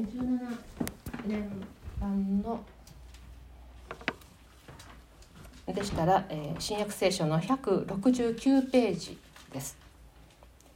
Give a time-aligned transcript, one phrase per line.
[0.00, 0.56] 2017
[1.26, 1.50] 年
[2.00, 2.64] 版の
[5.66, 9.18] でしたら、えー、新約聖書の169ページ
[9.52, 9.76] です。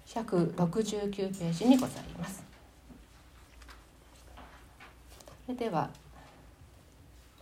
[0.07, 2.45] 169ページにございます。
[5.47, 5.91] それでは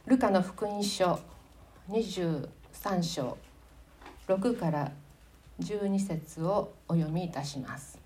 [0.06, 1.20] ルカの福音書
[1.90, 3.36] 23章
[4.28, 4.92] 6から
[5.60, 8.01] 12節をお読みいたします。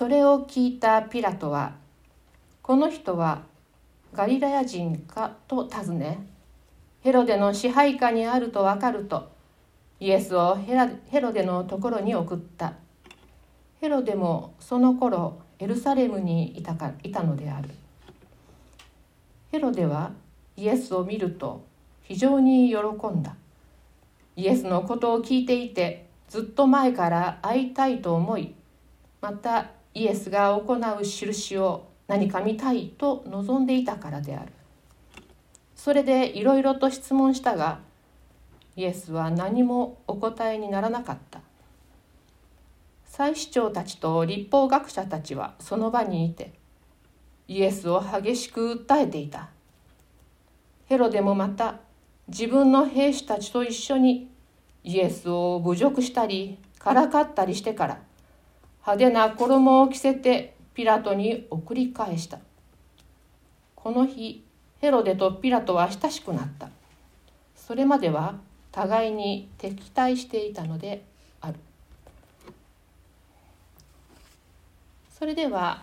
[0.00, 1.74] それを聞いたピラトは
[2.62, 3.42] この人は
[4.14, 6.26] ガリラヤ人かと尋ね
[7.02, 9.30] ヘロデの支配下にあると分かると
[9.98, 12.72] イエスをヘロデのところに送った。
[13.82, 17.68] ヘロデもその頃エルサレムにいたかいたのである。
[19.52, 20.12] ヘロデは
[20.56, 21.62] イエスを見ると
[22.04, 23.36] 非常に喜んだ。
[24.34, 28.54] イエスのことを聞いていてずっと前から会いたいと思い
[29.20, 34.52] またイエスが行う印を何か見たいと望んでいたからである。
[35.74, 37.80] それでいろいろと質問したが
[38.76, 41.40] イエスは何もお答えにならなかった。
[43.04, 46.52] 祭司長たちと立法学者たちはその場にいて
[47.48, 49.50] イエスを激しく訴えていた。
[50.86, 51.80] ヘロデもまた
[52.28, 54.30] 自分の兵士たちと一緒に
[54.84, 58.00] イエスを侮辱したりからかったりしてから
[58.80, 62.38] 派手な衣を着せてピラトに送り返した。
[63.74, 64.44] この日
[64.80, 66.70] ヘロデとピラトは親しくなった。
[67.54, 68.36] それまでは
[68.72, 71.04] 互いに敵対していたので
[71.40, 71.54] ある。
[75.10, 75.82] それでは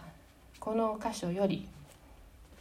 [0.60, 1.68] この箇所より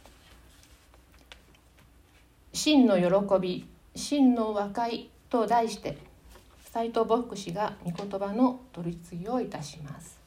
[2.53, 5.97] 「真の喜び真の和解」と題して
[6.71, 10.17] 斉藤牧師が御言葉の取り次ぎをいたします。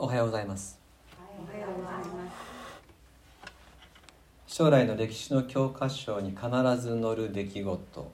[0.11, 0.77] はようございます。
[4.45, 8.11] 将来の歴史の教科書に必ず載る出来事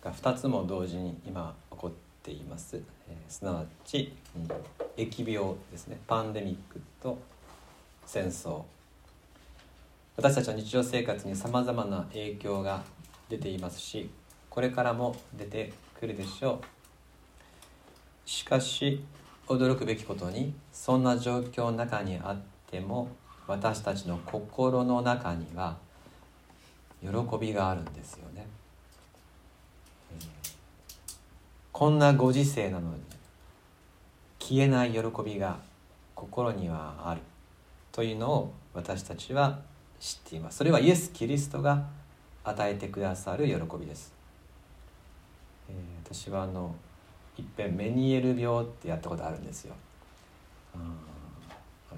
[0.00, 1.90] が2つも同時に今起こっ
[2.22, 2.76] ています、
[3.08, 5.98] えー、すなわち、うん、疫病ですね。
[6.06, 7.18] パンデミックと
[8.06, 8.62] 戦争。
[10.16, 12.84] 私たちの日常生活にさまざまな影響が
[13.28, 14.08] 出ていますし
[14.48, 16.64] これからも出てくるでしょう。
[18.24, 19.02] しかし
[19.50, 22.36] 驚くべきことにそんな状況の中にあっ
[22.70, 23.08] ても
[23.48, 25.76] 私たちの心の中には
[27.02, 27.08] 喜
[27.40, 28.46] びがあるんですよね。
[31.72, 33.00] こんなご時世なのに
[34.38, 35.58] 消えない喜びが
[36.14, 37.20] 心にはある
[37.90, 39.60] というのを私たちは
[39.98, 41.86] 知っていますそれはイエス・キリストが
[42.44, 44.12] 与えてくださる喜びです、
[45.70, 46.74] えー、私はあの
[47.40, 49.74] いっぺんメニエル病ってやったことあるんですよ、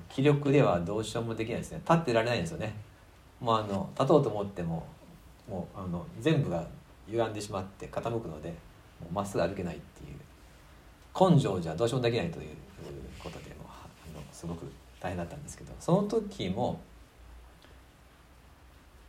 [0.08, 1.78] 気力ではどうしようもできないですね。
[1.78, 2.74] 立ってられないんですよね。
[3.40, 4.86] もうあの立とうと思っても
[5.48, 6.64] もうあの全部が
[7.08, 8.54] 歪んでしまって傾くので
[9.12, 10.16] まっすぐ歩けないっていう。
[11.18, 12.56] 根性じゃどうしようもできないという
[13.22, 13.86] ことでもあ
[14.16, 14.64] のすごく
[14.98, 15.72] 大変だったんですけど。
[15.78, 16.80] その時も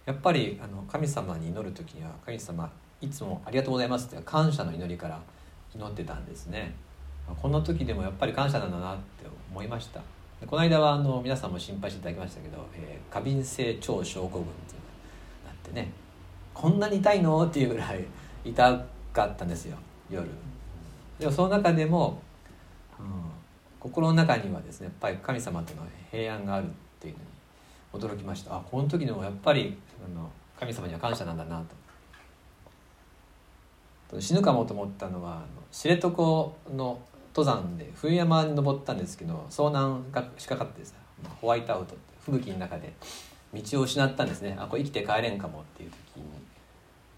[0.05, 2.69] やっぱりあの神様に祈る時には神様
[2.99, 5.21] いつもありがとうございますって感謝の祈りから
[5.75, 6.73] 祈ってたんですね。
[7.41, 10.01] この時でもやっぱり感謝なんだなって思いました。
[10.45, 15.89] この間はあの皆さんも心配していただきましたけど、えー、過敏性腸症候群っていうなってね
[16.53, 18.05] こんなに痛いのっていうぐらい
[18.43, 19.77] 痛かったんですよ
[20.09, 20.27] 夜。
[21.17, 22.21] でもその中でも、
[22.99, 23.05] うん、
[23.79, 25.81] 心の中にはですねやっぱり神様との
[26.11, 26.69] 平安があるっ
[26.99, 27.15] ていう
[27.93, 28.55] のに驚きました。
[28.55, 31.82] あこの時でもやっぱりあの神様には感謝なんだなと。
[34.19, 36.99] 死ぬかもと思ったのは知床の
[37.35, 40.93] 登山で冬山に登ったんですけど遭難がしかかってさ
[41.41, 42.93] ホワイトアウトって吹雪の中で
[43.53, 44.55] 道を失ったんですね。
[44.59, 46.23] あこれ生きて帰れんかもっていう時に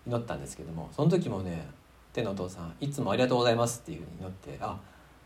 [0.08, 1.68] 祈ったんですけどもその時もね
[2.14, 4.80] 天のお父さんいつもありがとうございますっていうふうに祈ってあ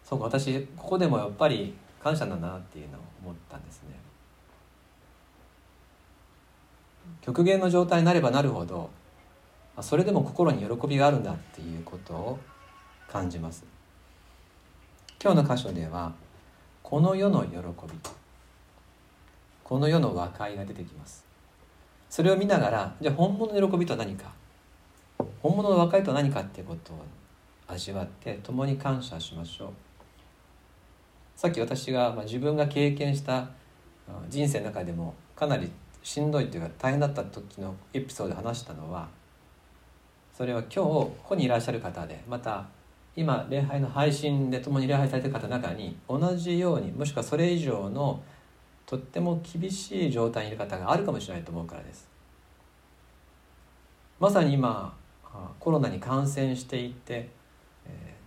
[0.04, 3.89] そうか私ここでもやっぱり感謝なんだなっていうのを思ったんですね。
[7.21, 8.89] 極限の状態になればなるほど
[9.81, 12.40] それでも心に喜びがあるんだっていうことを
[13.08, 13.64] 感じます。
[15.22, 16.14] 今日の箇所では
[16.81, 17.64] この世の喜び
[19.64, 21.26] この世の和解が出てきます。
[22.10, 24.31] それを見ながらじゃあ本物の喜びとは何か？
[25.42, 27.04] 本物の和解とは何かっていうことを
[27.68, 29.70] 味わって共に感謝しましょう。
[31.36, 33.50] さっき私が、まあ、自分が経験した
[34.28, 35.72] 人生の中でもかなり
[36.02, 39.08] しんどいというか大変だった時のエピソードで話したのは
[40.39, 42.65] それは今日ここにいらっしゃる方でまた
[43.13, 48.24] 今礼拝の配信で共に礼拝されてる方の中に同じようにもしくはそれ以上の
[48.86, 52.07] とっても厳しい状態にいる方があるかもしれないと思うからです。
[54.18, 54.95] まさに今
[55.59, 57.27] コロナに感染していて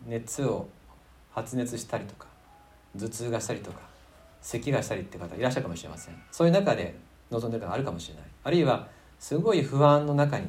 [0.06, 0.68] 熱を
[1.32, 2.26] 発熱したりとか
[2.94, 3.80] 頭痛がしたりとか
[4.42, 6.22] 咳がしたりって方いらっしゃるかもしれません。
[6.30, 6.94] そういう中で
[7.30, 8.24] 望んでる方があるかもしれない。
[8.44, 8.86] あるいは
[9.18, 10.48] すごい不安の中に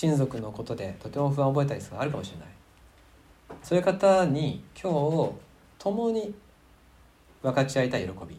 [0.00, 2.48] 親族のことでとても不安を覚えたりするあるかもしれない。
[3.64, 5.32] そういう方に今日
[5.76, 6.32] 共に
[7.42, 8.38] 分かち合いたい喜びイ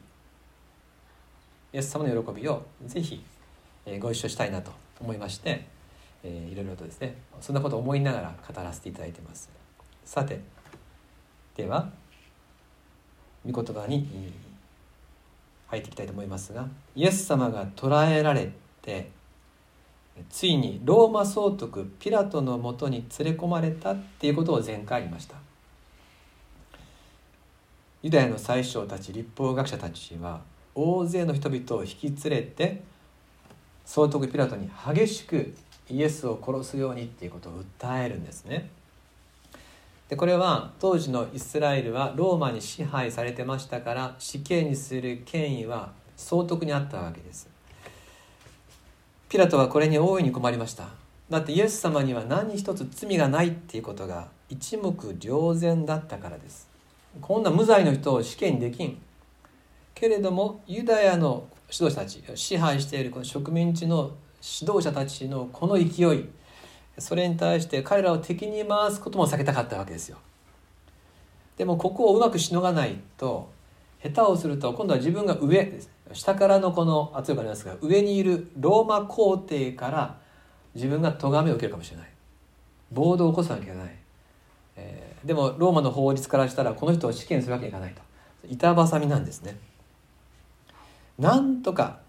[1.73, 3.21] エス様の喜びをぜひ
[4.00, 4.71] ご一緒したいなと
[5.01, 5.65] 思いまして、
[6.23, 9.50] えー、いろいろとですねそんなことを思いながら語らせていただいてます。
[10.06, 10.39] さて
[11.57, 11.89] では
[13.45, 14.31] 御言葉に
[15.67, 18.50] 入っていきたいと思いますがイエス様が捕らえられ
[18.81, 19.19] て
[20.30, 25.36] ついにローマ総督ピラトのもとに連れ込まれたっていうことを前回言いました。
[28.01, 30.42] ユダヤの宰相たち立法学者たちは
[30.74, 32.81] 大勢の人々を引き連れて
[33.86, 35.54] 総督ピラトに激しく
[35.89, 38.69] イエスを殺すようにっていうことを訴えるんですね。
[40.07, 47.48] でこれは当時のイスラエルはローマに支配されてましたから死刑にする権威は総督にあったわけです。
[49.29, 50.89] ピラトはこれに大いに困りました。
[51.29, 56.67] だってイエス様には何一つ罪がないっていうことが一目瞭然だったからです。
[57.21, 58.97] こんな無罪の人を死刑にできん。
[59.93, 64.13] けれどもユダヤの指導者たち支配しているこの植民地の
[64.61, 66.25] 指導者たちのこの勢い
[66.97, 70.17] それに対して彼らを敵に回すことも避けたかったわけですよ。
[71.55, 73.51] でもここをうまくしのがないと
[74.01, 75.91] 下手をすると今度は自分が上です。
[76.13, 80.17] 下からのこの圧力ありますが上にいるローマ皇帝から
[80.75, 82.09] 自分が咎めを受けるかもしれない。
[82.91, 83.95] 暴動を起こさなきゃいけない、
[84.77, 88.01] えー、でもローマの法律からしたらこの人を死刑するわけにいかないと。
[88.50, 89.57] 板挟みなんですね。
[91.17, 92.00] なんとか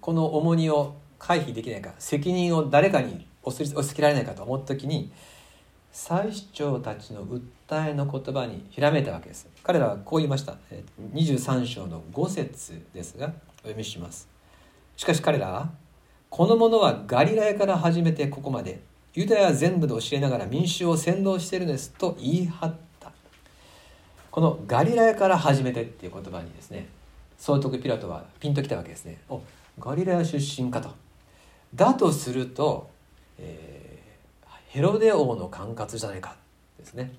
[0.00, 5.12] この重荷を回避できないか責任を誰かに押し付けられないかと思った時に
[5.96, 9.48] 祭司長たちの訴えの言葉にひらめいたわけです。
[9.62, 10.58] 彼らはこう言いました。
[11.14, 14.28] 23章の5節ですがお読みします。
[14.94, 15.70] しかし彼らは
[16.28, 18.82] この者はガリラヤから始めてここまで
[19.14, 23.10] ユダヤ全部で教えながら民衆を扇動しているんですと言い張った。
[24.30, 26.88] このガリラヤから始めてっていう言葉にですね
[27.38, 29.16] 総督ピラトはピンときたわけですね。
[29.30, 29.40] お
[29.80, 30.90] ガリラヤ出身かと。
[31.74, 32.94] だとすると
[33.38, 33.75] えー、
[34.76, 36.36] ヘロデ王の管轄じゃないか
[36.78, 37.10] ですね。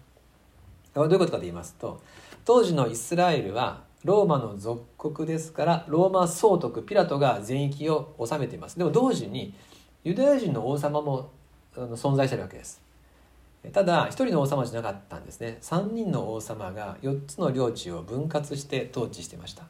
[0.93, 2.03] どういうことかと言いますと
[2.45, 8.77] 当時のイスラエルはローマの属国ですからローマ総督ピラトが全域を治めています。
[8.77, 9.55] でも同時に
[10.03, 11.31] ユダヤ人の王様も
[11.75, 12.79] 存在してるわけです。
[13.73, 15.57] ただ一人の王様じゃなかったんですね。
[15.63, 19.63] 3人の王様が4つの領地を分割して統治してました、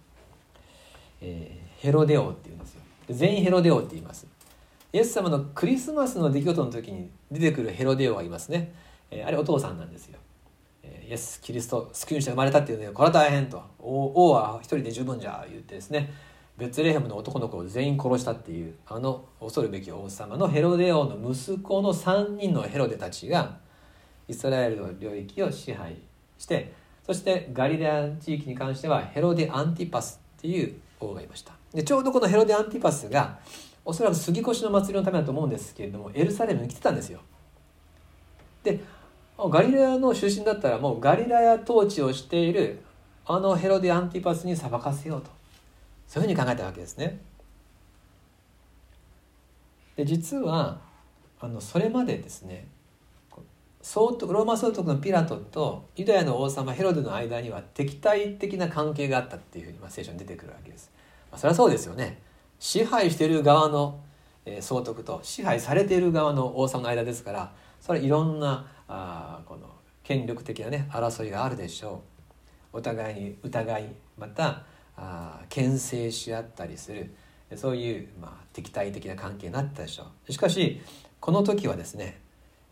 [1.21, 2.81] えー、ヘロデ王っていうんですよ。
[3.11, 4.27] 全員ヘロデ王って言います。
[4.93, 8.73] イエス様のクリスマスの出来事の時に出てくるヘロデオがいますね、
[9.25, 10.19] あれお父さんなんですよ、
[10.83, 13.61] イエス・キリスト救い主が生まれたっていうのでこれは大変と。
[13.79, 16.13] 王は一人で十分じゃ言ってですね。
[16.57, 23.59] ベツレヘムの男の子を全員殺したっていうあの恐るべき王様のヘロデ王の息子の3人のヘロデたちが
[24.27, 26.01] イスラエルの領域を支配
[26.39, 26.73] して
[27.05, 31.53] そしてガリレア地域に関してはヘロデ・アンティパスっていう王がいました。
[31.73, 33.37] でちょうどこのヘロデ・アンティパスが
[33.87, 37.21] おそらく杉越の祭りのためだと思うんですけれどもエルサレムに来てたんですよ。
[38.61, 38.81] で
[39.37, 42.81] ガリラヤの出身だったらもうガリラヤ統治をしている
[43.25, 45.29] あのヘロデ・アンティパスに裁かせようと。
[46.05, 47.21] そういうふうに考えたわけですね。
[49.95, 50.81] で実は
[51.39, 52.67] あのそれまでですね
[53.81, 60.91] 総督ローマ総督のピラトとユダヤの王様ヘロデの間には敵対的な関係があったっていうふうに、まあ、聖書に出てくるわけです、
[61.31, 62.26] まあ、それはそうですよね。
[62.59, 63.99] 支配している側の
[64.61, 69.69] 総督と支配されている側の王様の間ですからそれいろんなあこの
[70.03, 72.01] 権力的なね争いがあるでしょ
[72.73, 72.77] う。
[72.77, 74.63] お互いに疑いまた
[74.95, 77.13] あ牽制し合ったりする。
[77.55, 80.31] そういう、まあ、敵対的な関係になったでしょう。
[80.31, 80.81] しかし
[81.19, 82.19] この時はですね、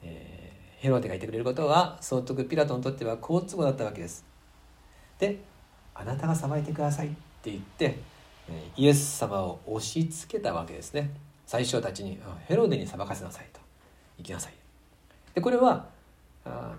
[0.03, 4.25] えー、ヘロデが言ってくれることは総督ピラトにとっては好都合だったわけです。
[5.19, 5.39] で
[5.93, 7.09] あなたが裁いてくださいっ
[7.41, 7.99] て言って
[8.77, 11.11] イエス様を押し付けたわけですね。
[11.45, 13.59] 最初たちにヘロデに裁かせなさいと。
[14.17, 14.53] 行きなさい。
[15.33, 15.87] でこれは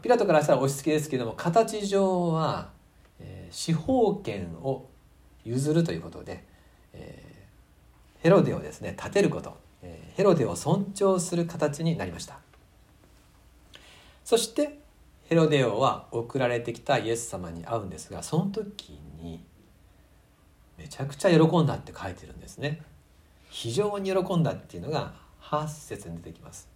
[0.03, 2.71] ピラトからしたら押し付けですけども形上は、
[3.19, 4.89] え、司法権を
[5.45, 6.45] 譲るということで、
[6.93, 7.47] え、
[8.21, 12.39] ヘロデをですね立てること、え、ヘロデを尊重する形になりました。
[14.25, 14.79] そして
[15.29, 19.45] ヘロデ王は送られてきたイエス様に会うんですがその時に
[20.79, 22.83] めちゃくちゃ喜んだって書いてるんですね。
[23.51, 26.69] 非常に喜んだっていうのが8節に出てきます。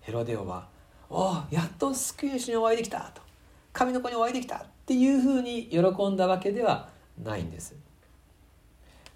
[0.00, 0.68] ヘロデ王は
[1.08, 3.22] 「おおやっと救い主にお会いできた」と
[3.72, 6.88] 「神の子にお会いできた」っていうふうに喜んだわけでは
[7.22, 7.74] ないんです。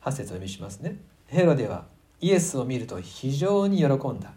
[0.02, 0.96] 8節を読みしますね。
[1.26, 1.84] ヘロデは
[2.20, 4.32] イエスを見ると非常に喜んだ。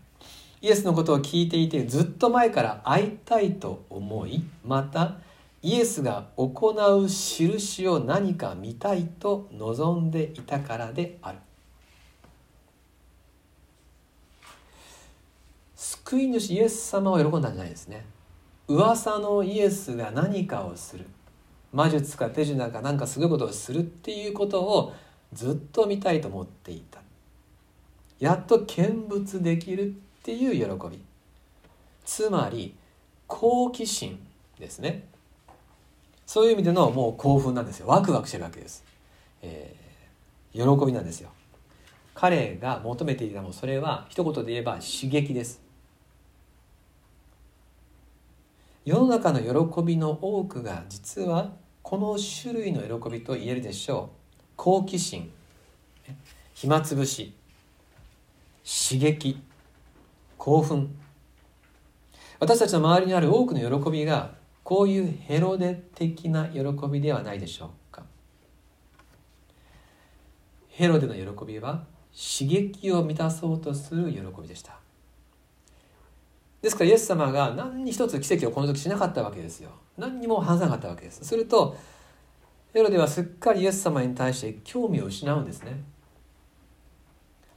[0.61, 5.15] イエスのことを聞いていてずっと前から会いたいと思いまた
[5.63, 11.37] イエスが行う印を何か見たいと望んでいたからである。
[15.75, 18.05] 救い主イエス様を喜んだんじゃないですね。
[18.67, 21.05] 噂のイエスが何かをする。
[21.71, 24.93] 魔術か手品か何かすごいことをするっていうことを
[25.31, 27.01] ずっと見たいと思っていた。
[28.19, 30.99] やっと見物できるっていう喜び。
[32.03, 32.75] つまり
[33.27, 34.19] 好奇心
[34.59, 35.10] ですね。
[36.33, 37.87] そういう意味でのもう興奮なんですよ。
[37.87, 38.85] ワクワクしてるわけです、
[39.41, 41.29] えー、喜びなんですよ。
[42.13, 45.61] 彼が求めていたものそれは一言で言えば刺激です。
[48.85, 54.43] 世の中の喜びの多くが実はこの種類の喜びと言えるでしょう。
[54.55, 55.29] 好奇心。
[56.53, 57.33] 暇つぶし。
[58.63, 59.37] 刺激。
[60.37, 60.95] 興奮。
[62.39, 64.39] 私たちの周りにある多くの喜びが
[64.71, 68.03] こういうヘロデ的な喜びではないでしょうか。
[70.69, 74.79] ヘロデの喜びは刺激を満たそうとする喜びでした。
[76.61, 79.71] ですからイエス様が何に一つ奇跡をこの時しなかったわけですよ。
[79.97, 81.25] 何にも話さなかったわけです。
[81.25, 81.75] すると
[82.71, 85.83] ヘロデはすっかりイエス様に対して興味を失うんですね。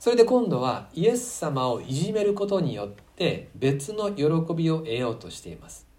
[0.00, 5.93] それで今度はイエス様をいじめることによって別の喜びを得ようとしています。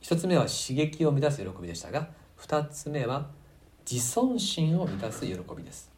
[0.00, 3.26] 一つ目は刺激を満たす喜びでしたが二つ目は
[3.90, 5.90] 自尊心を満たす喜びです。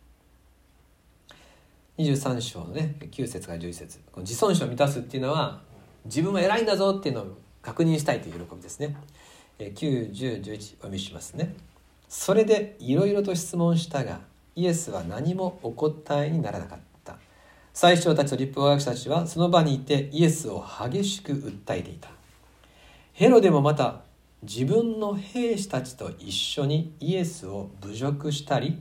[1.98, 3.98] 23章のね9節から11節。
[4.10, 5.60] この自尊心を満たすっていうのは
[6.04, 8.96] 自分は偉いんだぞっていうのを確認したいという喜びですね。
[9.58, 11.54] 91011お読みしますね。
[12.08, 14.20] それでいろいろと質問したが
[14.56, 17.18] イエスは何もお答えにならなかった。
[17.74, 22.19] 最初たちと立法学者たちはその場にいてイエスを激しく訴えていた。
[23.20, 24.00] ヘロデもまた
[24.42, 28.80] 自分の兵士たちと一緒にイエスを侮辱したり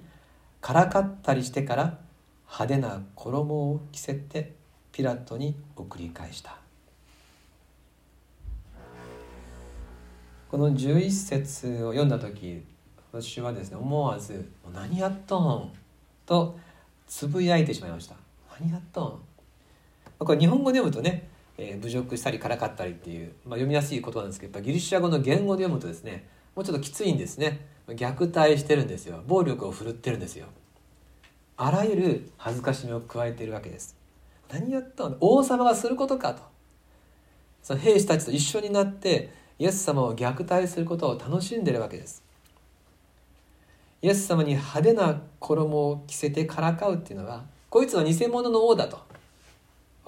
[0.61, 1.97] からかったりしてから
[2.45, 4.53] 派手な衣を着せて
[4.93, 6.55] ピラトに送り返した
[10.49, 12.63] この11節を読んだ時
[13.11, 15.73] 私はですね思わず「何やっとん?」
[16.25, 16.57] と
[17.07, 18.15] つぶやいてしまいました
[18.57, 19.19] 「何やっとん?」
[20.25, 21.28] これ日本語で読むとね、
[21.59, 27.65] えー、侮辱したりからかったりっていう、まあ、読みやすい言葉なんですけどやっぱギリシャ語の言語で読むとですねもうちょっときついんですね。
[27.87, 29.23] 虐待してるんですよ。
[29.25, 30.47] 暴力を振るってるんですよ。
[31.57, 33.95] あらゆる恥ずかしみを加えているわけです。
[34.51, 36.41] 何やったの王様がすることかと。
[37.63, 42.23] その兵士たちと一緒になってイエス様を虐待することを楽しんでるわけです。
[44.01, 48.99] イエス様に派手な衣を着せてからかうっていうのはこいつは偽物の王だと。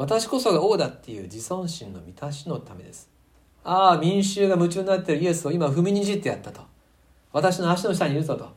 [0.01, 3.08] 私こそが王だっていう自尊心の満たしのためです。
[3.63, 6.62] ああ民衆が夢中になっているイエスを今踏みにじってやったと。
[7.31, 8.50] 私の足の下にいるぞと。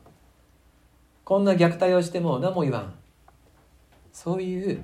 [1.22, 2.94] こんな虐待をしても何も言わん。
[4.10, 4.80] そういう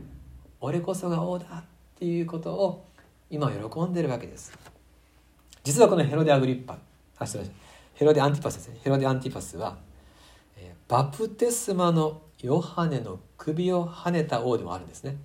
[0.60, 1.64] 俺こそが王だっ
[1.98, 2.84] ていうことを
[3.30, 4.52] 今喜んでるわけです。
[5.64, 6.76] 実はこのヘロデ・アグリッパ
[7.18, 7.44] あ失礼
[7.94, 8.78] ヘロデ・アンティパスですね。
[8.84, 9.78] ヘロデ・アンティパスは、
[10.58, 15.16] えー、バプテスマのヨハネの首をはねた王でもあるんですね。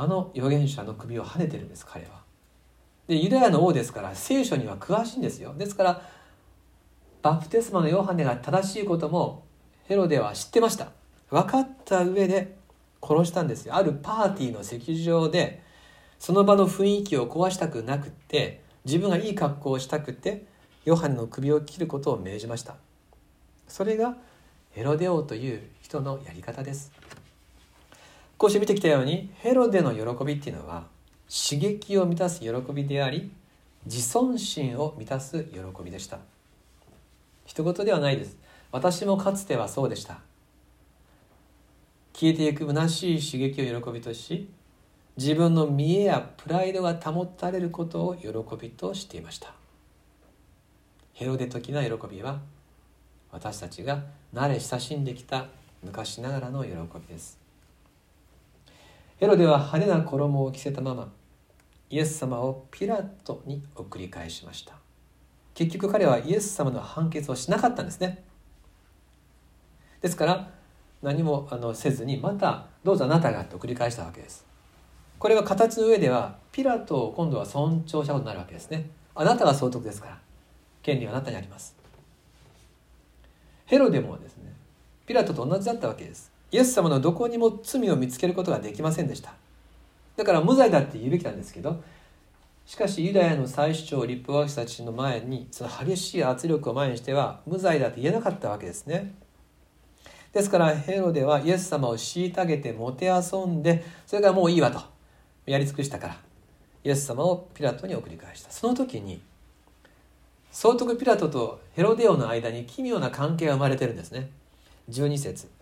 [0.00, 2.22] あの預言者の首をはねてるんです彼は。
[3.06, 5.52] でユダヤの王ですから聖書には詳しいんですよ。
[5.58, 6.02] ですから
[7.20, 9.44] バプテスマのヨハネが正しいことも
[9.84, 10.92] ヘロデは知ってました。
[11.28, 12.56] 分かった上で
[13.02, 13.74] 殺したんですよ。
[13.74, 15.62] あるパーティーの席上で
[16.18, 20.46] その場の雰囲気を壊したくなくって自分がいい格好をしたくて
[20.86, 22.76] ヨハネの首を切ることを命じました。
[23.68, 24.16] それが
[24.70, 26.90] ヘロデ王という人のやり方です。
[28.40, 30.84] こうして見てきたようにヘロデの喜びっていうのは
[31.28, 33.30] 刺激を満たす喜びであり
[33.84, 36.20] 自尊心を満たす喜びでした。
[37.44, 38.38] 一言ではないです。
[38.72, 40.20] 私もかつてはそうでした。
[42.14, 44.48] 消えていく虚しい刺激を喜びとし
[45.18, 49.52] 自分の見栄やプライドが保たれることを喜びとしていました。
[51.12, 52.40] ヘロデ的な喜びは
[53.32, 55.48] 私たちが慣れ親しんできた
[55.82, 57.49] 昔ながらの喜びです。
[59.20, 61.12] ヘロデは派手な衣を着せたまま
[61.90, 64.72] イエス様をピラトに送り返しました。
[65.52, 68.24] 結局彼はイエス様の判決をしなかったんですね。
[70.00, 70.50] ですから
[71.02, 74.46] 何もあのせずにまたどうぞあなたがと繰り返したわけです。
[75.18, 78.88] これは形の上ではピラトを今度は尊重したことになるわけですね。
[79.14, 80.18] あなたが総督ですから
[80.82, 81.76] 権利はあなたにあります。
[83.66, 84.54] ヘロデもですね
[85.04, 86.32] ピラトと同じだったわけです。
[86.52, 89.32] イエス様のどこにも罪を見つけることができませんでした。
[90.16, 91.82] だから無罪だって言うべきなんですけど
[92.66, 99.14] しかしユダヤの最主張立法学者たちの前にその激しい圧力を前にしては無罪だって言えなかったわけですね。
[100.32, 104.80] ですからヘロデはイエス様を虐げてもてあそんでそれからもういいわと。
[105.46, 106.16] やり尽くしたから。
[106.84, 108.50] イエス様をピラトに送り返した。
[108.50, 109.20] その時に
[110.52, 114.30] 総督ピラトとヘロデオの間に奇妙な関係が生まれてるんですね。
[114.90, 115.59] 12節。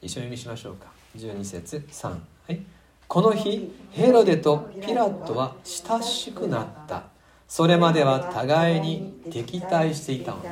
[0.00, 0.86] 一緒に読みしましょうか。
[1.16, 2.18] 12節3は
[2.50, 2.60] い。
[3.08, 7.04] この日ヘロデとピラトは親しくなった。
[7.48, 10.44] それまでは互いに敵対していたの。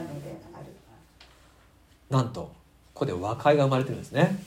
[2.11, 2.53] なんと
[2.95, 4.43] ここで和解が生まれてるんですね。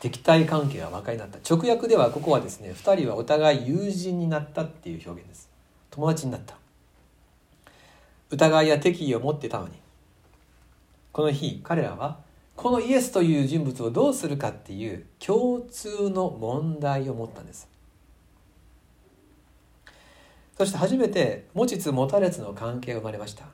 [0.00, 1.38] 敵対関係が和解になった。
[1.54, 5.50] 直訳ではここはですね2人はお互い友人になったっていう表現です。
[5.90, 6.56] 友達になった。
[8.30, 9.72] 疑いや敵意を持ってたのに。
[11.12, 12.23] この日彼らは
[12.56, 17.68] このイエスという人物をどうするかっていう共通の問題を持ったんです。
[20.56, 23.46] そして初めて持ちつ持たれつの関係が生まれました。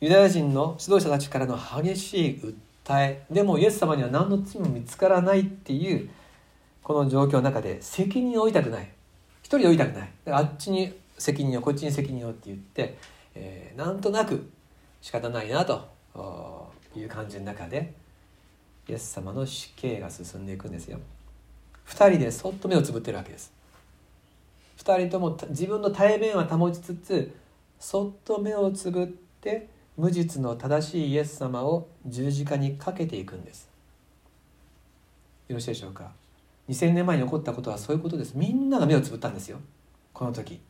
[0.00, 3.24] ユダヤ人の指導者たちからの激しい訴え。
[3.30, 6.10] でもイエス様には何の罪も見つからないっていう
[6.82, 8.90] この状況の中で責任を負いたくない。
[9.40, 10.12] 一人で負いたくない。
[10.26, 12.98] あっちに責任をこっちに責任をって言って、
[13.34, 14.50] えー、なんとなく
[15.00, 15.93] 仕方ないなと。
[16.96, 17.92] いう感じの中で
[18.88, 20.98] イエス様の死刑が進んでいくんですよ。
[21.88, 23.52] 2人でそっと目をつぶってるわけです。
[24.78, 27.34] 2人とも自分の対面は保ちつつ
[27.78, 29.06] そっと目をつぶっ
[29.40, 33.68] て無実の正しいイエス様を十字架にかけていくんです。
[35.48, 36.12] よろしいでしょうか。
[36.68, 38.32] 2000年前に起こったことはそういうことです。
[38.34, 39.58] みんなが目をつぶったんですよ。
[40.12, 40.60] この時。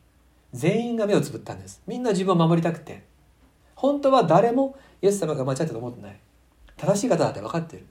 [0.53, 1.81] 全員が目をつぶったんです。
[1.87, 3.03] みんな自分を守りたくて。
[3.75, 6.19] 本当は誰もイエス様が間違ったと思ってない。
[6.75, 7.85] 正しい方だって分かってる。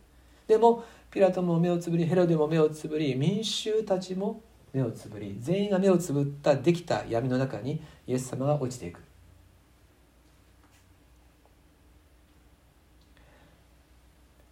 [0.49, 9.01] でもピラトも目をつぶりヘロデも目をつぶり民衆たちも目をつぶり全員が目をつぶったできた闇の中にイエス様が落ちていく。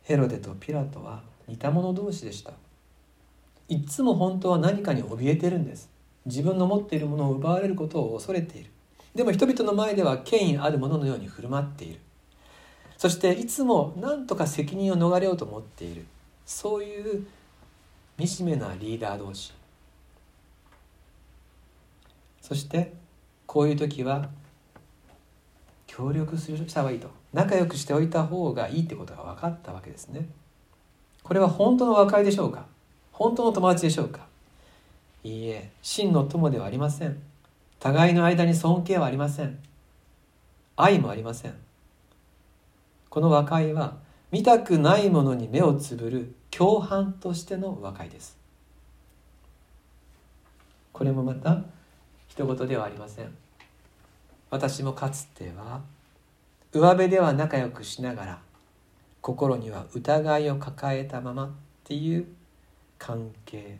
[0.02, 2.52] ヘロデとピラトは似た者同士でした。
[3.68, 5.90] いつも本当は何かに怯えてるんです。
[6.26, 8.70] 自分の持っているものを奪われることを恐れている。
[9.16, 12.00] でも人々の前では権威あるもののように振る舞っている。
[13.02, 16.06] そしていつも何とか責任を逃れようと思っている。
[16.46, 17.26] そういう
[18.16, 19.52] 惨めなリーダー同士。
[22.40, 22.92] そして
[23.44, 24.28] こういう時は
[25.88, 27.10] 協力するした方がいいと。
[27.32, 30.28] 仲良くしておいた方がいいってことが分かったわけですね。
[31.24, 32.66] これは本当の和解でしょうか？
[33.10, 34.28] 本当の友達でしょうか？
[35.24, 37.20] いいえ真の友ではありません。
[37.80, 39.58] 互いの間に尊敬はありません。
[40.76, 41.54] 愛もありません。
[43.12, 43.98] この和解は
[44.30, 48.38] 見たくないものに目をつぶる共犯としての和解です。
[50.94, 51.62] これもまた
[52.26, 53.36] 一言ではありません。
[54.48, 55.82] 私もかつては
[56.72, 58.38] 上辺では仲良くしながら
[59.20, 61.50] 心には疑いを抱えたままっ
[61.84, 62.26] ていう
[62.96, 63.78] 関係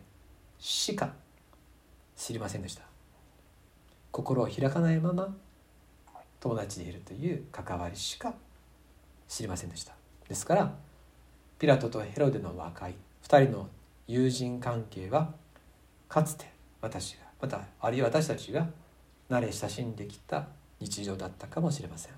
[0.59, 1.11] しか
[2.15, 2.83] 知りませんでした。
[4.11, 5.35] 心を開かないまま
[6.39, 8.35] 友達でいるという関わりしか
[9.33, 9.95] 知りませんでした。
[10.29, 10.75] ですから
[11.57, 12.93] ピラトとヘロデの和解
[13.23, 13.67] 2人の
[14.07, 15.33] 友人関係は
[16.07, 18.67] かつて私がまたあるいは私たちが
[19.31, 20.45] 慣れ親しんできた
[20.79, 22.11] 日常だったかもしれません。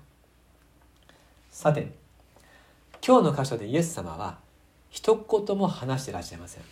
[1.50, 1.90] さて
[3.02, 4.38] 今日の箇所でイエス様は
[4.90, 6.62] 一言も話していらっしゃいません。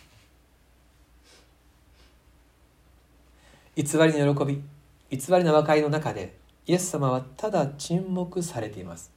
[3.75, 4.61] 偽りの喜び
[5.09, 9.14] 偽りの和解の中でイエス様はただ沈黙されています。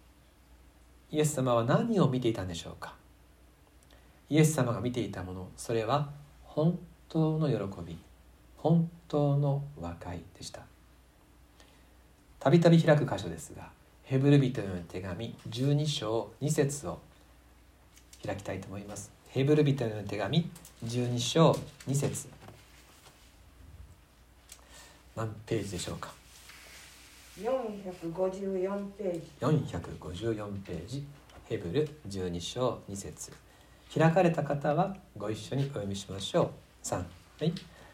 [1.11, 2.95] イエス様は何を見ていたんでしょうか？
[4.29, 6.11] イエス様が見ていたものそれは
[6.45, 7.97] 本当の喜び
[8.59, 10.63] 本当の和解でした。
[12.39, 13.71] たびたび開く箇所ですが
[14.05, 17.01] ヘブル人への手紙12章2節を
[18.25, 19.11] 開きたいと思います。
[19.29, 20.51] ヘブル人への手紙
[20.85, 21.53] 12章
[21.87, 22.29] 2節。
[25.17, 26.18] 何ページでしょうか？
[27.39, 29.21] 454ページ。
[29.41, 31.07] 454ページ。
[31.49, 33.31] ヘブル12章2節。
[33.95, 36.51] 開かれた方はご一緒にお読みしましょう。
[36.83, 37.05] 3は
[37.45, 37.53] い。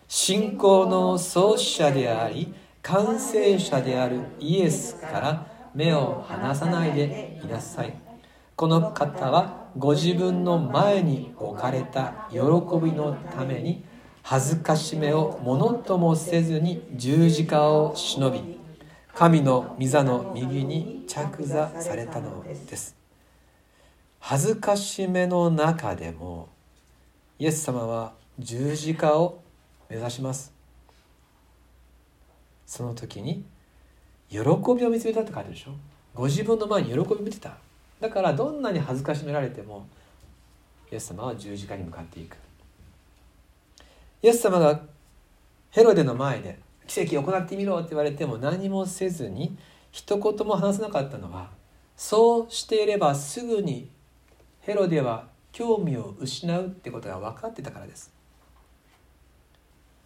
[0.09, 7.95] 信仰の創始者であり完成者であるイエスから目を離さないでいなさい。
[8.57, 12.39] この方はご自分の前に置かれた喜
[12.83, 13.85] びのために
[14.23, 18.64] 恥ずかしめをものともせずに十字架を忍び
[19.15, 22.97] 神の御座の右に着座されたのです。
[24.19, 26.49] 恥ずかしめの中でも
[27.39, 29.41] イエス様は十字架を
[29.89, 30.53] 目指します。
[32.67, 33.45] その時に
[34.29, 35.71] 喜びを見つめたって書いてるでしょ。
[36.13, 37.57] ご自分の前に喜びを見てた。
[38.01, 39.87] だからどんなに恥ずかしめられても
[40.91, 42.37] イエス様は十字架に向かっていく。
[44.23, 44.81] イエス様が
[45.71, 49.57] ヘロデの前で奇跡を行ってみろって言われても何もせずに
[49.91, 51.51] 一言も話さなかったのは
[51.97, 53.91] そうしていればすぐに
[54.61, 58.13] ヘロデは興味を失うってことが分かってたからです。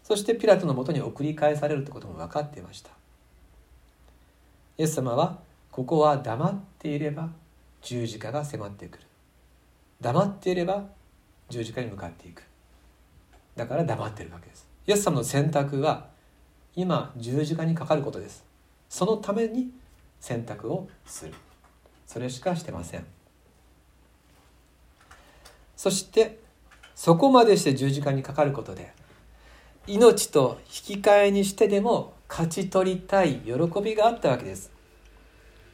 [0.02, 2.90] そしてピラトのもとに送り返されるってことも分かっていました。
[4.76, 5.38] イエス様は
[5.70, 7.30] ここは黙っていれば
[7.82, 9.04] 十字架が迫ってくる。
[10.00, 10.86] 黙っていれば
[11.48, 12.42] 十字架に向かっていく。
[13.56, 14.68] だから黙ってるわけです。
[14.86, 16.08] イエス様の選択は
[16.74, 18.44] 今十字架にかかることです。
[18.88, 19.70] そのために
[20.20, 21.34] 選択をする。
[22.06, 23.04] それしかしてません。
[25.76, 26.38] そして
[26.94, 28.92] そこまでして十字架にかかることで
[29.86, 34.72] 命と引き換えにしてでも勝ち取りたい喜びがあったわけです。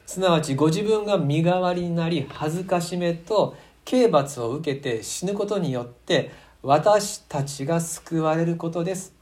[0.07, 6.31] すなわちご自分が身代わりになり恥ずかしめと刑罰を受けて死ぬことによって
[6.63, 9.14] 私たちが救われることです。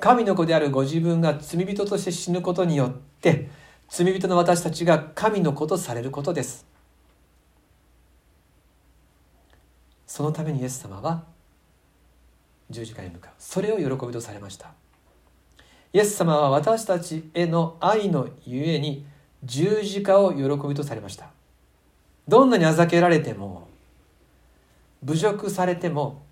[0.00, 3.50] 神の子であるご自分が罪人として死ぬことによって
[3.88, 6.66] 罪人の私たちが神の子とされることです。
[10.06, 11.24] そのためにイエス様は
[12.70, 13.32] 十字架に向かう。
[13.38, 14.72] それを喜びとされました。
[15.92, 19.06] イエス様は私たちへの愛のゆえに
[19.42, 21.30] 十字架を喜びとされました。
[22.28, 23.68] どんなにあざけられても
[25.02, 26.22] 侮辱されても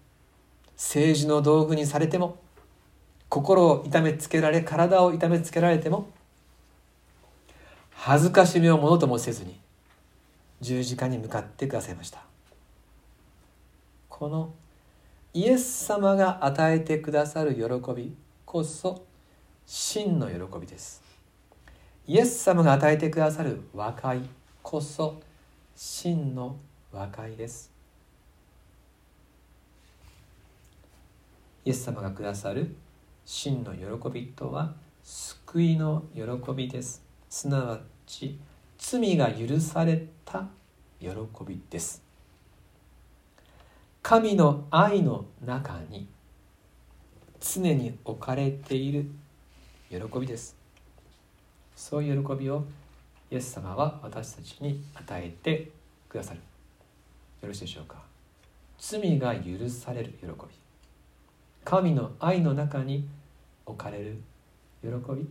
[0.77, 2.39] 政治の道具にされても
[3.29, 6.09] 心を痛めつけられ体を痛めつけられても
[7.91, 9.59] 恥ずかしみをものともせずに
[10.61, 12.23] 十字架に向かってくださいました。
[14.09, 14.55] この
[15.35, 18.15] イエス様が与えてくださる喜び
[18.47, 19.05] こそ
[19.67, 21.03] 真の喜びです。
[22.07, 24.23] イエス様が与えてくださる和解
[24.63, 25.21] こそ
[25.75, 26.57] 真の
[26.93, 27.71] 和解です。
[31.65, 32.75] イエス様がくださる
[33.27, 37.03] 真の喜びとは救いの喜びです。
[37.29, 38.39] すなわち
[38.79, 40.47] 罪が許された
[41.01, 41.09] 喜
[41.45, 42.05] びです。
[44.01, 46.07] 神の愛の中に
[47.41, 49.11] 常に置かれている
[49.91, 50.55] 喜びです。
[51.75, 52.65] そういう喜びを
[53.33, 55.73] イエス様は私たちに与えて
[56.09, 56.39] くださる。
[57.43, 57.97] よろしいでしょうか。
[58.79, 60.33] 罪が許される喜び。
[61.65, 63.09] 神の愛の中に
[63.67, 64.23] 置かれる
[64.83, 65.27] 喜び？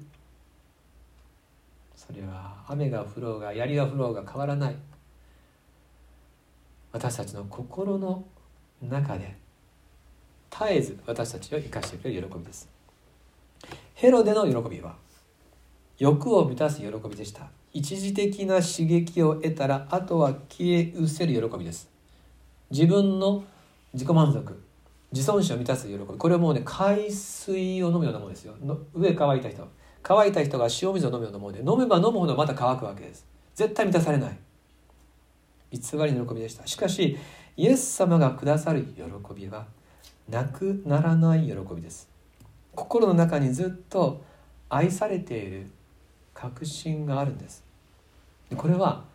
[1.95, 4.75] それは雨が降ろうが槍が降ろうが変わらない。
[6.91, 8.25] 私たちの心の
[8.81, 9.35] 中で
[10.51, 12.69] 絶えず私たちを生かしてくれる喜びです。
[13.95, 14.95] ヘロデの喜びは
[15.97, 17.49] 欲を満たす喜びでした。
[17.73, 21.89] 一時的な刺激を得たらあとは消え失せる喜びです。
[22.69, 23.43] 自分の
[23.93, 24.61] 自己満足
[25.11, 26.05] 自尊心を満たす喜び。
[26.05, 28.53] これはもうね海水を飲むようなものですよ。
[28.63, 29.67] の上乾いた人。
[30.03, 33.25] 乾いた人が塩水を飲むようなもので飲めば飲むほどまた乾くわけです。
[33.55, 34.37] 絶対満たされない。
[35.71, 36.67] 偽りの喜びでした。
[36.67, 37.17] しかし
[37.57, 39.65] イエス様がくださる喜びは
[40.29, 42.09] なくならない喜びです。
[42.73, 44.23] 心の中にずっと
[44.69, 45.71] 愛されている
[46.33, 47.63] 確信があるんです。
[48.55, 49.05] これは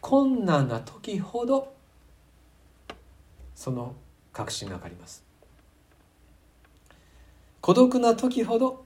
[0.00, 1.72] 困難な時ほど
[3.54, 3.94] その
[4.32, 5.25] 確信がかります。
[7.66, 8.84] 孤独な時ほど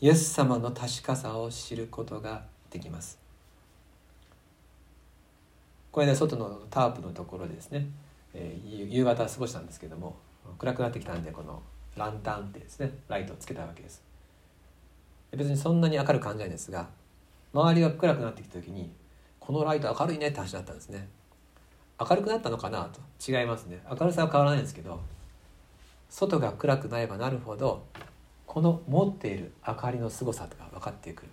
[0.00, 3.18] イエス様の確かさを知ることができます。
[5.92, 7.86] これね外のタープのところでですね、
[8.32, 10.16] えー、夕方過ごしたんですけども
[10.56, 11.60] 暗くなってきたんでこの
[11.98, 14.02] ランタンってですねライトをつけたわけです。
[15.32, 16.88] 別にそんなに明るく感じないんですが
[17.52, 18.90] 周りが暗くなってきた時に
[19.38, 21.10] このライト明るいねって話だったんですね。
[22.00, 23.82] 明るくなったのかなと違いますね。
[23.90, 24.98] 明るさは変わらないんですけど
[26.18, 27.84] 外が暗くなればなるほど
[28.46, 31.28] この持っている明かりの凄さが分かってくる。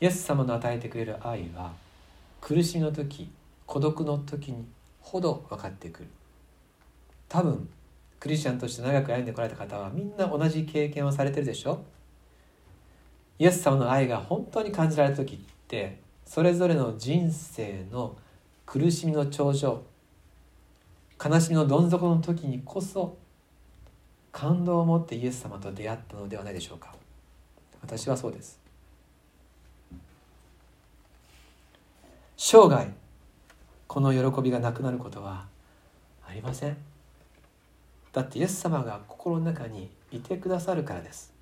[0.00, 1.70] イエス様の与えてくれる愛は
[2.40, 3.30] 苦しみの時
[3.64, 4.66] 孤独の時に
[5.00, 6.08] ほど分かってくる。
[7.28, 7.68] 多分
[8.18, 11.84] クリスチャンとして長く歩んでこられた方はみんな同じ経験をされてるでしょ。
[13.38, 18.16] イエス様の愛が本当に感じられた時ってそれぞれの人生の
[18.66, 19.84] 苦しみの頂上
[21.24, 23.16] 悲しみのどん底の時にこそ
[24.38, 26.94] 感動を持ってイエス様と出会ったのではないでしょうか。
[27.82, 28.60] 私はそうです。
[32.36, 32.88] 生涯
[33.88, 35.46] この喜びがなくなることは
[36.24, 36.76] ありません。
[38.12, 41.32] だってイエス様が心の中にいてくださるからです。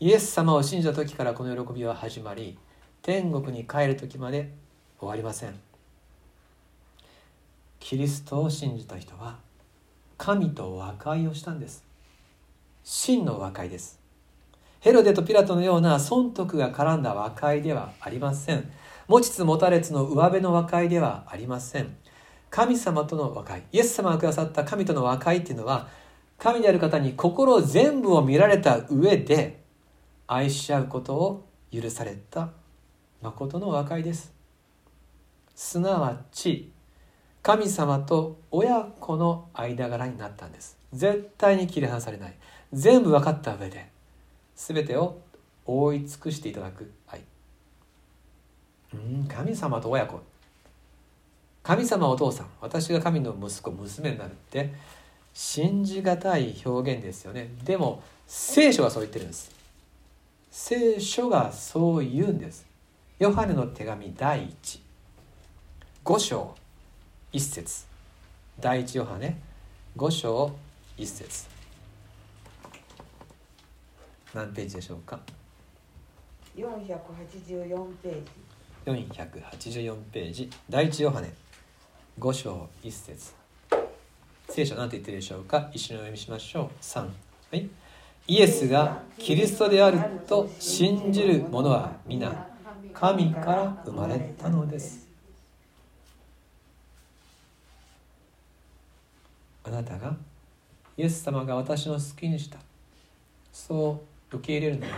[0.00, 2.58] イエス様を信じた時からこの喜びは始まり
[3.00, 4.52] 天国に帰る時まで
[4.98, 5.58] 終わりません。
[7.80, 9.38] キリストを信じた人は
[10.16, 11.84] 神と和解をしたんです。
[12.82, 14.00] 真の和解です。
[14.80, 18.70] ヘロデとピラトのような損得が絡んだ和解ではありません。
[19.08, 21.96] 持ちつ持たれつの上辺の和解ではありません。
[22.50, 23.62] 神様との和解。
[23.72, 25.88] イエス様がくださった神との和解っていうのは
[26.38, 29.64] 神である方に心全部を見られた上で
[30.26, 32.50] 愛し合うことを許された
[33.22, 34.34] 誠の和解です。
[35.54, 36.73] すなわち
[37.44, 40.78] 神様と親子の間柄になったんです。
[40.94, 42.34] 絶対に切り離されない。
[42.72, 43.86] 全部分かった上で
[44.56, 45.18] 全てを
[45.66, 47.20] 覆い尽くしていただく愛。
[48.94, 50.22] うん神様と親子。
[51.62, 52.46] 神様お父さん。
[52.62, 54.72] 私が神の息子娘になるって
[55.34, 57.50] 信じがたい表現ですよね。
[57.62, 59.50] でも聖書がそう言ってるんです。
[60.50, 62.64] 聖書がそう言うんです。
[63.18, 64.48] ヨハネの手紙第
[66.06, 66.63] 15章。
[67.34, 67.84] 一節。
[68.60, 69.36] 第一ヨハネ
[69.96, 70.52] 五章
[70.96, 71.48] 一節。
[74.32, 75.18] 何ページでしょうか
[76.56, 78.30] ？484ページ。
[78.86, 80.48] 484ページ。
[80.70, 81.32] 第一ヨハネ
[82.20, 83.34] 五章一節。
[84.48, 85.70] 聖書何て言ってるでしょうか？
[85.72, 86.68] 一緒にお読みしましょう。
[86.80, 87.08] 3は
[87.52, 87.68] い。
[88.28, 92.46] イエスがキリストであると信じる者は皆
[92.92, 95.03] 神から生まれたのです
[99.64, 100.16] あなたが
[100.96, 102.58] イエス様が私の好きにした。
[103.52, 104.92] そう受け入れるのは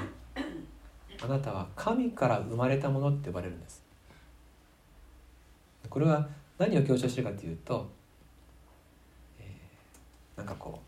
[1.22, 3.82] あなたは神から生まれたものって呼ばれるんです。
[5.88, 7.88] これは何を強調してるかというと、
[9.38, 10.80] えー、なんかこ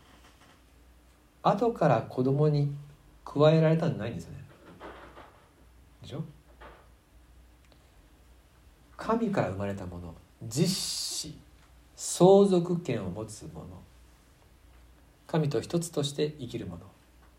[1.43, 2.75] う後から子供に
[3.23, 4.39] 加えられたんじゃないんですよね。
[6.01, 6.23] でしょ？
[8.97, 10.13] 神から生まれたもの。
[10.43, 10.67] 実
[12.01, 13.65] 相続権を持つ者。
[15.27, 16.79] 神と一つとして生きる者。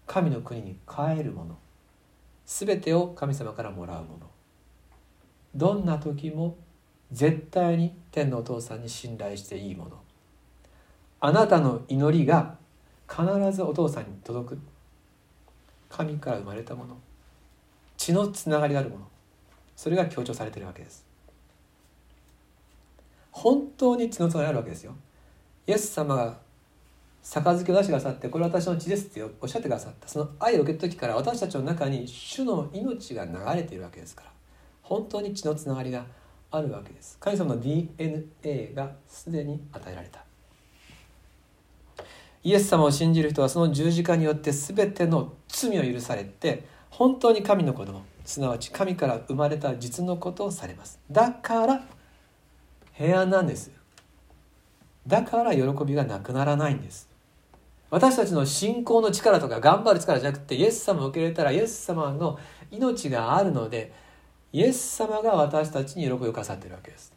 [0.07, 1.57] 神の国に帰る者。
[2.45, 4.27] 全てを神様からもらう者。
[5.55, 6.59] どんな時も
[7.11, 9.93] 絶対に天のお父さんに信頼していいもの
[11.21, 12.57] あなたの祈りが
[13.09, 14.59] 必ずお父さんに届く。
[15.89, 16.99] 神から生まれたもの
[17.97, 19.09] 血のつながりがあるもの
[19.75, 21.10] それが強調されてるわけです。
[23.33, 24.95] 本当に血のつがりあるわけですよ。
[25.67, 26.39] イエス様が
[27.23, 30.09] 杯を出してくださってこれは私の血ですっておっしゃってくださった。
[30.09, 34.31] その愛を受けた時から私たちの中に主の命が流れているわけですから。
[34.83, 36.05] 本当に血のつながりが
[36.51, 37.17] あるわけです。
[37.21, 40.25] 神様の DNA がすでに与えられた。
[42.43, 50.99] イエス様を信じる人はその十字架によって全ての罪を許されて本当に神の子供すなわち神から生まれた実のことをされます。
[51.11, 51.85] だから
[53.01, 53.71] 平安なんです。
[55.07, 57.09] だから喜びがなくならないんです。
[57.89, 62.39] 私たちの信仰の力とか頑張る力じゃなくてイエス様を受け入れたらイエス様の
[62.71, 63.91] 命があるので
[64.53, 67.11] イエス様が私たちに喜びをかさっているわけです。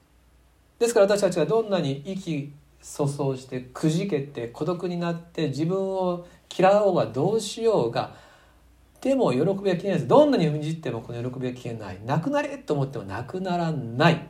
[0.80, 6.26] ですから私たちがどんなに息粗相してくじけて孤独になって自分を
[6.58, 8.15] 嫌おうがどうしようが
[9.02, 10.08] でも喜びは消えないです。
[10.08, 12.00] どんなに踏みにじってもこの喜びは消えない。
[12.06, 14.30] なくなれと思ってもなくならない。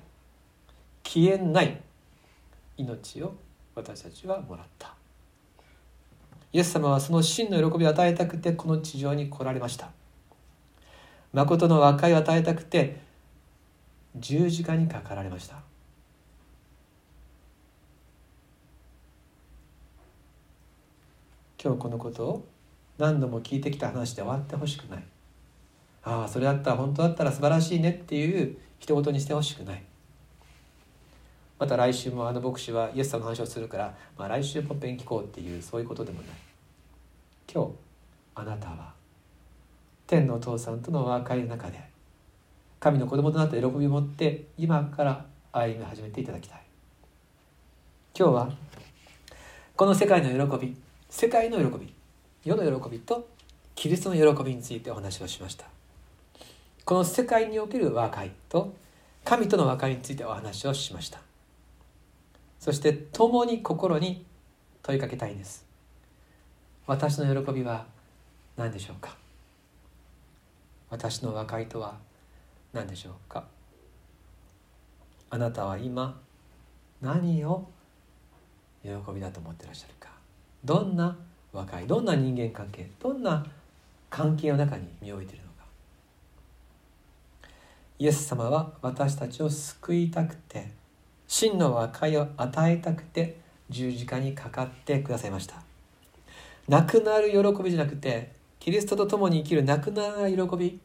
[1.04, 1.82] 消えない
[2.78, 3.36] 命を
[3.76, 4.94] 私たちはもらった。
[6.52, 9.90] イエス様はその真の喜びを与えたくてこの地上に来られました。
[11.34, 13.00] 誠の和解を与えたくて
[14.16, 15.58] 十字架にかかられました。
[21.64, 22.46] 今日このことを
[22.98, 25.04] 何度も聞いてきた話で終わってほしくない。
[26.04, 29.84] ああそれだったら本当だったら素晴らしいねっていう一言にしてほしくない。
[31.64, 36.36] また来週もあの牧師はイエス様の話をするから、まあ、来週も勉聞こうっていうそういうことでもない。
[37.50, 37.72] 今日
[38.36, 38.94] あなたは
[40.06, 41.80] 天のお父さんとの和解の中で
[42.82, 46.62] 神の子供となった喜びを持って今から歩み始めていただきたい。
[48.14, 48.52] 今日は
[49.78, 50.76] この世界の喜び
[51.10, 51.94] 世界の喜び
[52.44, 53.30] 世の喜びと
[53.74, 55.66] キリストの喜びについてお話をしました。
[56.84, 58.74] この世界における和解と
[59.24, 61.22] 神との和解についてお話をしました。
[62.64, 64.26] そして共に心に
[64.84, 65.66] 問いかけたいんです。
[66.88, 67.86] 私の喜びは
[68.56, 69.18] 何でしょうか？
[70.90, 71.98] 私の和解とは
[72.72, 73.44] 何でしょうか？
[75.30, 76.18] あなたは今
[77.02, 77.68] 何を
[78.82, 80.08] 喜びだと思ってらっしゃるか？
[80.64, 81.18] どんな
[81.52, 83.46] 和解どんな人間関係どんな
[84.10, 85.66] 関係の中に身を置いているのか？
[88.00, 90.82] イエス様は私たちを救いたくて
[91.28, 93.38] 真の和解を与えたくて
[93.70, 95.56] 十字架にかかってくださいました。
[96.68, 100.80] なくなる喜びじゃなくてキリストと共に生きるなくならない喜び。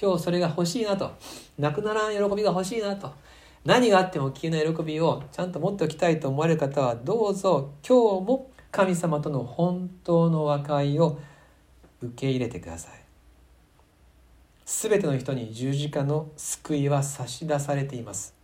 [0.00, 1.12] 今日それが欲しいなと。
[1.58, 3.12] なくならない喜びが欲しいなと。
[3.64, 11.18] 何があっても消えない喜びをちゃんと持っておきたいと思われる方はどうぞ今日も神様との本当の和解を
[12.00, 12.92] 受け入れてください。
[14.64, 18.39] 全ての人に十字架の救いは差し出されています。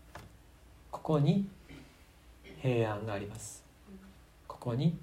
[0.96, 1.46] ここに
[2.62, 3.62] 平安があります。
[4.48, 4.96] ここに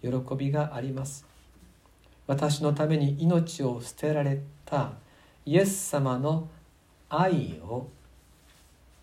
[0.00, 1.26] 喜びがあります。
[2.28, 4.92] 私のために命を捨てられた
[5.44, 6.48] イエス様の
[7.08, 7.88] 愛を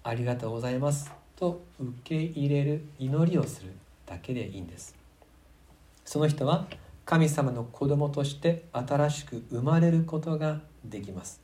[0.01, 1.11] ありがとうございます。
[1.35, 3.73] と受け入れる祈りをする
[4.05, 4.95] だけでいいんです。
[6.05, 6.67] その人は
[7.05, 11.41] 神様の子供として新しく生まれることができます。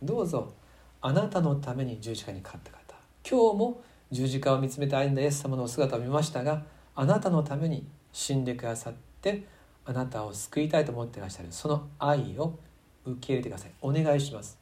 [0.00, 0.54] どうぞ
[1.02, 2.83] あなたのために十字架にかかった方
[3.28, 6.62] 今日も十字架を見つめて歩んだイエス様のお姿を見ましたが
[6.94, 9.44] あなたのために死んでくださって
[9.86, 11.48] あなたを救いたいと思ってらっしゃる。
[11.50, 12.58] その愛を
[13.04, 13.70] 受け入れてください。
[13.80, 14.58] お願いします。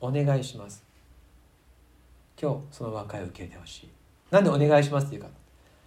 [0.00, 0.84] お願いします。
[2.40, 3.88] 今日その和解を受け入れてほしい。
[4.30, 5.28] なんでお願いしますっていうか。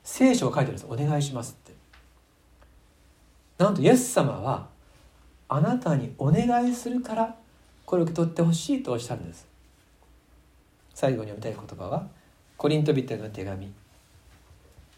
[0.04, 0.88] 聖書が書いてるんです。
[0.90, 1.74] お願いしますって。
[3.58, 4.68] なんとイエス様は
[5.48, 7.36] あなたにお願いするから
[7.86, 9.55] これを受け取ってほしいとおっしゃるんです。
[10.96, 12.08] 最後に読みたい言葉は
[12.56, 13.70] コリントビットの手紙。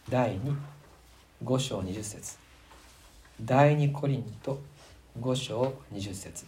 [0.07, 0.39] 第
[1.41, 2.37] 25章20節。
[3.41, 4.61] 第2コリント
[5.19, 6.45] 5章20節。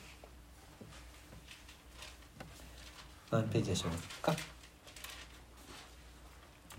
[3.32, 4.36] 何ページでしょうか？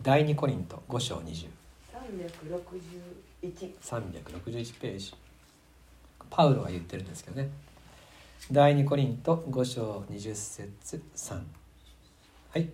[0.01, 1.49] 第2コリント5章20
[3.83, 5.13] 361ページ。
[6.31, 7.51] パウロが言ってるんですけどね。
[8.53, 11.41] 第2コリント5章20節3
[12.53, 12.69] はい。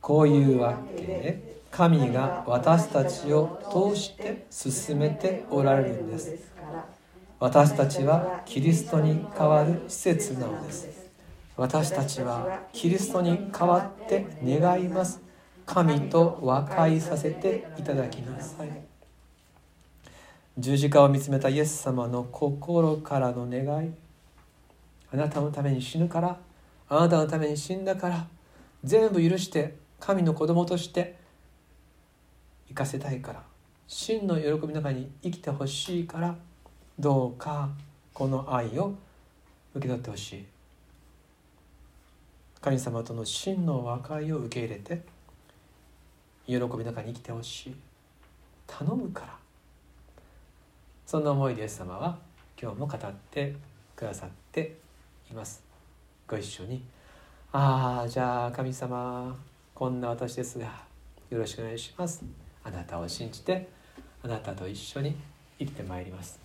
[0.00, 3.58] こういうわけで神が私たちを
[3.92, 6.34] 通して進めておられるんです。
[7.38, 11.10] 私たちはキリストに代わる施設なのです。
[11.56, 15.22] 私たちはキリストに代わって願います。
[15.64, 18.68] 神と和解させていただきなさい。
[20.58, 23.92] 十字架を見つめたイエス様の心からの願い。
[25.12, 26.38] あなたのために死ぬから
[26.88, 28.26] あなたのために死んだから
[28.84, 31.18] 全部許して神の子供として
[32.68, 33.42] 生かせたいから
[33.86, 36.36] 真の喜びの中に生きてほしいから
[36.98, 37.70] どうか
[38.14, 38.94] この愛を
[39.74, 40.46] 受け取ってほしい。
[42.60, 45.02] 神様との真の和解を受け入れて
[46.46, 47.76] 喜びの中に生きてほしい。
[48.66, 49.36] 頼むから。
[51.06, 52.18] そんな思いでイエス様は
[52.60, 53.56] 今日も語って
[53.96, 54.76] くださって
[55.30, 55.62] います。
[56.28, 56.84] ご一緒に
[57.52, 59.36] 「ああじゃあ神様
[59.74, 60.66] こんな私ですが
[61.30, 62.22] よろしくお願いします」
[62.62, 63.68] あなたを信じて
[64.22, 65.16] あなたと一緒に
[65.58, 66.38] 生きてまいります。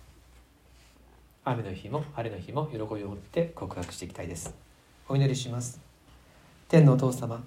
[1.44, 4.52] 雨の日も晴れの日も喜びを持って告白していきたいです。
[5.08, 5.80] お祈りします。
[6.68, 7.44] 天のお父様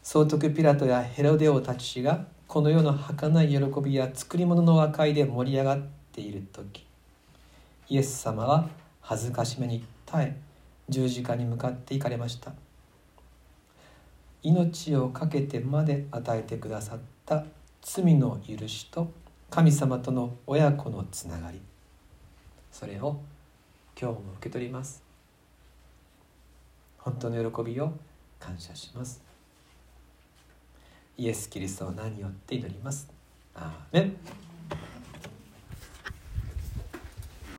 [0.00, 6.86] 総督ピラトやヘロデオたちがこの世の儚い喜びや作り物の和解で盛り上がっている時
[7.88, 8.68] イエス様は
[9.00, 10.53] 恥ずかしめに耐え
[10.88, 12.52] 十字架に向かって行かれました。
[14.42, 17.44] 命を懸けてまで与えてくださった
[17.80, 19.10] 罪の許しと
[19.48, 21.60] 神様との親子のつながり。
[22.70, 23.20] それを
[23.98, 25.02] 今日も受け取ります。
[26.98, 27.92] 本当の喜びを
[28.38, 29.22] 感謝します。
[31.16, 33.08] イエス・キリストの名によって祈ります。
[33.54, 34.53] アーメン。